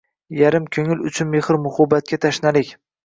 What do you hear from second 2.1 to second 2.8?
tashnalik.